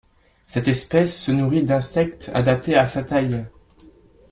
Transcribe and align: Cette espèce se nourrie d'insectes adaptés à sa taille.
Cette 0.47 0.67
espèce 0.67 1.15
se 1.25 1.31
nourrie 1.31 1.61
d'insectes 1.61 2.31
adaptés 2.33 2.73
à 2.73 2.87
sa 2.87 3.03
taille. 3.03 3.45